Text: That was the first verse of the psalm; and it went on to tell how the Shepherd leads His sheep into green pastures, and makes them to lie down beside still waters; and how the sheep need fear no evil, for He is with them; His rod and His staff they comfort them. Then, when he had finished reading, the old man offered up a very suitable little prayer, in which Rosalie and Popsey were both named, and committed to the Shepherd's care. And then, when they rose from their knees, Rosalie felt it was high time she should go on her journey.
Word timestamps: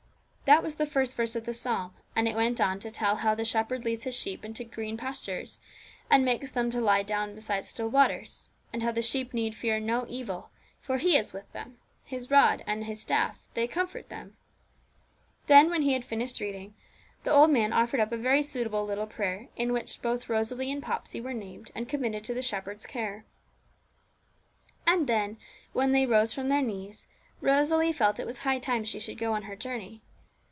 That 0.45 0.63
was 0.63 0.75
the 0.75 0.85
first 0.85 1.15
verse 1.15 1.37
of 1.37 1.45
the 1.45 1.53
psalm; 1.53 1.93
and 2.13 2.27
it 2.27 2.35
went 2.35 2.59
on 2.59 2.77
to 2.81 2.91
tell 2.91 3.15
how 3.15 3.33
the 3.33 3.45
Shepherd 3.45 3.85
leads 3.85 4.03
His 4.03 4.15
sheep 4.15 4.43
into 4.43 4.65
green 4.65 4.97
pastures, 4.97 5.61
and 6.09 6.25
makes 6.25 6.51
them 6.51 6.69
to 6.71 6.81
lie 6.81 7.03
down 7.03 7.33
beside 7.33 7.63
still 7.63 7.87
waters; 7.87 8.51
and 8.73 8.83
how 8.83 8.91
the 8.91 9.01
sheep 9.01 9.33
need 9.33 9.55
fear 9.55 9.79
no 9.79 10.05
evil, 10.09 10.49
for 10.81 10.97
He 10.97 11.15
is 11.15 11.31
with 11.31 11.49
them; 11.53 11.77
His 12.03 12.29
rod 12.29 12.65
and 12.67 12.83
His 12.83 12.99
staff 12.99 13.47
they 13.53 13.65
comfort 13.65 14.09
them. 14.09 14.35
Then, 15.47 15.69
when 15.69 15.83
he 15.83 15.93
had 15.93 16.03
finished 16.03 16.41
reading, 16.41 16.73
the 17.23 17.31
old 17.31 17.49
man 17.49 17.71
offered 17.71 18.01
up 18.01 18.11
a 18.11 18.17
very 18.17 18.43
suitable 18.43 18.85
little 18.85 19.07
prayer, 19.07 19.47
in 19.55 19.71
which 19.71 20.01
Rosalie 20.03 20.69
and 20.69 20.83
Popsey 20.83 21.21
were 21.21 21.31
both 21.31 21.39
named, 21.43 21.71
and 21.73 21.87
committed 21.87 22.25
to 22.25 22.33
the 22.33 22.41
Shepherd's 22.41 22.85
care. 22.85 23.23
And 24.85 25.07
then, 25.07 25.37
when 25.71 25.93
they 25.93 26.05
rose 26.05 26.33
from 26.33 26.49
their 26.49 26.61
knees, 26.61 27.07
Rosalie 27.39 27.93
felt 27.93 28.19
it 28.19 28.27
was 28.27 28.39
high 28.39 28.59
time 28.59 28.83
she 28.83 28.99
should 28.99 29.17
go 29.17 29.31
on 29.31 29.43
her 29.43 29.55
journey. 29.55 30.01